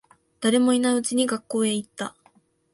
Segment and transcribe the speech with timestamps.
[0.39, 2.15] 誰もいないうちに学校へ行った。